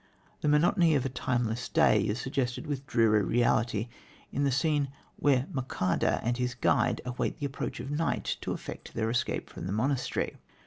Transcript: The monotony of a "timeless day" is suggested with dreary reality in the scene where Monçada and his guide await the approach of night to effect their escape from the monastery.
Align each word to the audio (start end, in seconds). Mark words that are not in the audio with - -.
The 0.39 0.47
monotony 0.47 0.95
of 0.95 1.05
a 1.05 1.09
"timeless 1.09 1.69
day" 1.69 2.01
is 2.01 2.19
suggested 2.19 2.65
with 2.65 2.87
dreary 2.87 3.21
reality 3.21 3.87
in 4.31 4.43
the 4.43 4.51
scene 4.51 4.87
where 5.17 5.45
Monçada 5.53 6.19
and 6.23 6.37
his 6.37 6.55
guide 6.55 7.01
await 7.05 7.37
the 7.37 7.45
approach 7.45 7.79
of 7.79 7.91
night 7.91 8.37
to 8.41 8.51
effect 8.51 8.95
their 8.95 9.11
escape 9.11 9.47
from 9.47 9.67
the 9.67 9.73
monastery. 9.73 10.37